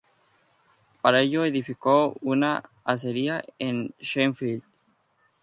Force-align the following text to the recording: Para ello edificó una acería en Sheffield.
Para 1.03 1.21
ello 1.21 1.45
edificó 1.45 2.15
una 2.21 2.63
acería 2.83 3.43
en 3.59 3.93
Sheffield. 3.99 4.63